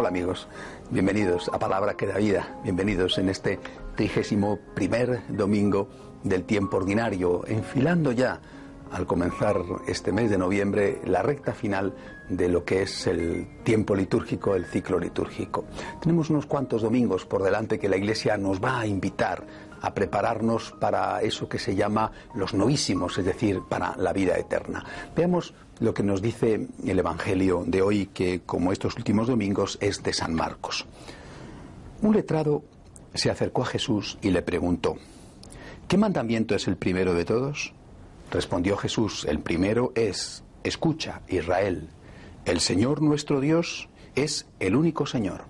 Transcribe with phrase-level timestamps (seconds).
[0.00, 0.48] Hola amigos,
[0.90, 3.60] bienvenidos a Palabra que da vida, bienvenidos en este
[3.96, 5.90] trigésimo primer domingo
[6.24, 8.40] del tiempo ordinario, enfilando ya
[8.92, 9.56] al comenzar
[9.86, 11.92] este mes de noviembre la recta final
[12.30, 15.66] de lo que es el tiempo litúrgico, el ciclo litúrgico.
[16.00, 19.44] Tenemos unos cuantos domingos por delante que la Iglesia nos va a invitar
[19.80, 24.84] a prepararnos para eso que se llama los novísimos, es decir, para la vida eterna.
[25.16, 30.02] Veamos lo que nos dice el Evangelio de hoy, que como estos últimos domingos es
[30.02, 30.86] de San Marcos.
[32.02, 32.62] Un letrado
[33.14, 34.96] se acercó a Jesús y le preguntó,
[35.88, 37.72] ¿qué mandamiento es el primero de todos?
[38.30, 41.88] Respondió Jesús, el primero es, escucha, Israel,
[42.44, 45.42] el Señor nuestro Dios es el único Señor.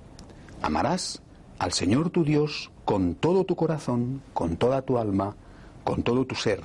[0.63, 1.23] Amarás
[1.61, 5.37] al Señor tu Dios con todo tu corazón, con toda tu alma,
[5.85, 6.63] con todo tu ser.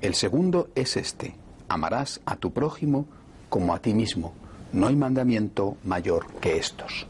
[0.00, 1.34] El segundo es este,
[1.68, 3.06] amarás a tu prójimo
[3.48, 4.32] como a ti mismo.
[4.72, 7.08] No hay mandamiento mayor que estos.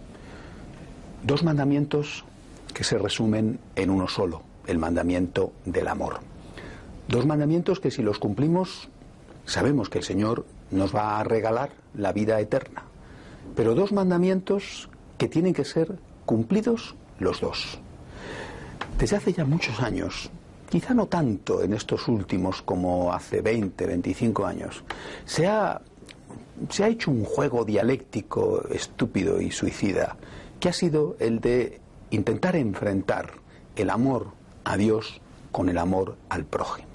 [1.22, 2.24] Dos mandamientos
[2.72, 6.20] que se resumen en uno solo, el mandamiento del amor.
[7.08, 8.88] Dos mandamientos que si los cumplimos
[9.44, 12.84] sabemos que el Señor nos va a regalar la vida eterna.
[13.54, 14.88] Pero dos mandamientos
[15.18, 17.78] que tienen que ser cumplidos los dos.
[18.98, 20.30] Desde hace ya muchos años,
[20.68, 24.84] quizá no tanto en estos últimos como hace 20, 25 años,
[25.24, 25.80] se ha,
[26.68, 30.16] se ha hecho un juego dialéctico estúpido y suicida,
[30.60, 33.32] que ha sido el de intentar enfrentar
[33.76, 34.28] el amor
[34.64, 36.88] a Dios con el amor al prójimo.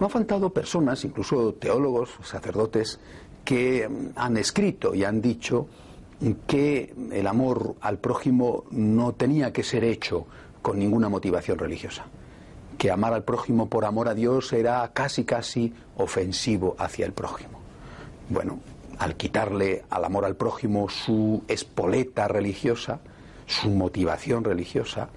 [0.00, 2.98] No han faltado personas, incluso teólogos, sacerdotes,
[3.44, 5.68] que han escrito y han dicho
[6.46, 10.26] que el amor al prójimo no tenía que ser hecho
[10.62, 12.06] con ninguna motivación religiosa,
[12.78, 17.60] que amar al prójimo por amor a Dios era casi casi ofensivo hacia el prójimo.
[18.28, 18.58] Bueno,
[18.98, 23.00] al quitarle al amor al prójimo su espoleta religiosa,
[23.46, 25.08] su motivación religiosa,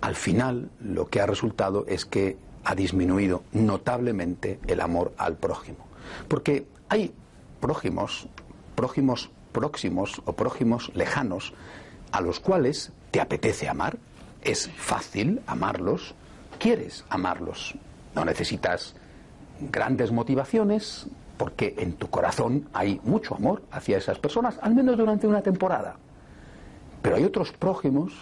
[0.00, 5.78] al final lo que ha resultado es que ha disminuido notablemente el amor al prójimo.
[6.28, 7.12] Porque hay
[7.60, 8.28] prójimos,
[8.74, 11.54] prójimos próximos o prójimos lejanos
[12.12, 13.96] a los cuales te apetece amar,
[14.42, 16.14] es fácil amarlos,
[16.58, 17.74] quieres amarlos.
[18.14, 18.94] No necesitas
[19.60, 21.06] grandes motivaciones
[21.38, 25.96] porque en tu corazón hay mucho amor hacia esas personas, al menos durante una temporada.
[27.00, 28.12] Pero hay otros prójimos,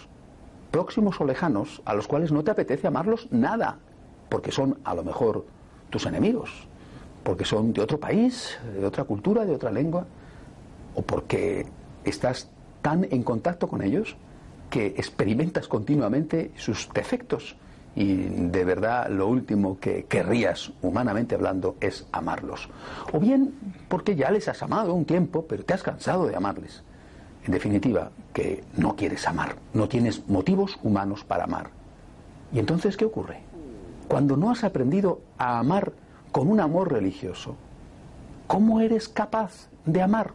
[0.71, 3.77] próximos o lejanos, a los cuales no te apetece amarlos nada,
[4.29, 5.45] porque son a lo mejor
[5.89, 6.67] tus enemigos,
[7.23, 10.05] porque son de otro país, de otra cultura, de otra lengua,
[10.95, 11.65] o porque
[12.03, 12.49] estás
[12.81, 14.15] tan en contacto con ellos
[14.69, 17.55] que experimentas continuamente sus defectos
[17.95, 22.69] y de verdad lo último que querrías, humanamente hablando, es amarlos.
[23.11, 23.53] O bien
[23.87, 26.83] porque ya les has amado un tiempo, pero te has cansado de amarles.
[27.45, 31.69] En definitiva, que no quieres amar, no tienes motivos humanos para amar.
[32.51, 33.53] ¿Y entonces qué ocurre?
[34.07, 35.93] cuando no has aprendido a amar
[36.31, 37.55] con un amor religioso,
[38.47, 40.33] ¿cómo eres capaz de amar?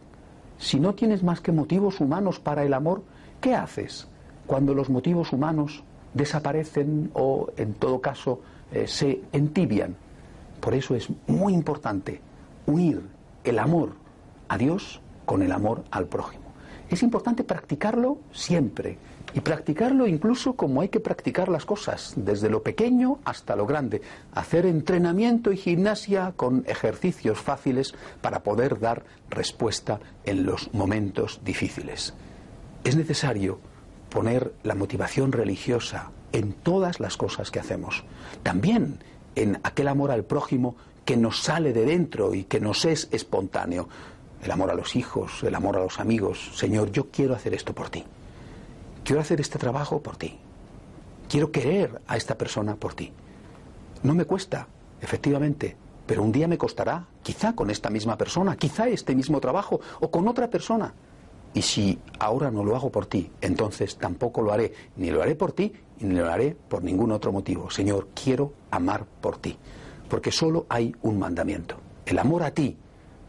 [0.59, 3.01] Si no tienes más que motivos humanos para el amor,
[3.39, 4.07] ¿qué haces
[4.45, 5.83] cuando los motivos humanos
[6.13, 8.41] desaparecen o, en todo caso,
[8.73, 9.95] eh, se entibian?
[10.59, 12.19] Por eso es muy importante
[12.67, 13.01] unir
[13.45, 13.93] el amor
[14.49, 16.48] a Dios con el amor al prójimo.
[16.89, 18.97] Es importante practicarlo siempre
[19.33, 24.01] y practicarlo incluso como hay que practicar las cosas, desde lo pequeño hasta lo grande.
[24.33, 32.13] Hacer entrenamiento y gimnasia con ejercicios fáciles para poder dar respuesta en los momentos difíciles.
[32.83, 33.59] Es necesario
[34.09, 38.03] poner la motivación religiosa en todas las cosas que hacemos.
[38.41, 38.97] También
[39.35, 40.75] en aquel amor al prójimo
[41.05, 43.87] que nos sale de dentro y que nos es espontáneo
[44.43, 46.51] el amor a los hijos, el amor a los amigos.
[46.55, 48.03] Señor, yo quiero hacer esto por ti.
[49.03, 50.37] Quiero hacer este trabajo por ti.
[51.27, 53.11] Quiero querer a esta persona por ti.
[54.03, 54.67] No me cuesta,
[55.01, 55.75] efectivamente,
[56.05, 60.09] pero un día me costará, quizá con esta misma persona, quizá este mismo trabajo o
[60.09, 60.93] con otra persona.
[61.53, 65.35] Y si ahora no lo hago por ti, entonces tampoco lo haré, ni lo haré
[65.35, 67.69] por ti, ni lo haré por ningún otro motivo.
[67.69, 69.57] Señor, quiero amar por ti,
[70.09, 71.75] porque solo hay un mandamiento.
[72.05, 72.77] El amor a ti,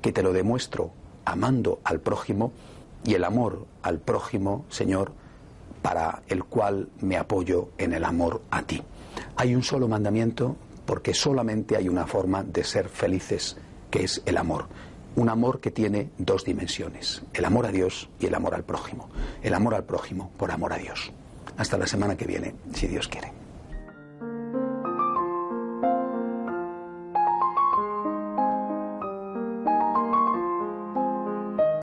[0.01, 0.93] que te lo demuestro
[1.31, 2.53] amando al prójimo
[3.05, 5.13] y el amor al prójimo, Señor,
[5.83, 8.83] para el cual me apoyo en el amor a ti.
[9.37, 13.57] Hay un solo mandamiento porque solamente hay una forma de ser felices,
[13.91, 14.67] que es el amor.
[15.17, 19.09] Un amor que tiene dos dimensiones, el amor a Dios y el amor al prójimo.
[19.43, 21.13] El amor al prójimo por amor a Dios.
[21.57, 23.40] Hasta la semana que viene, si Dios quiere.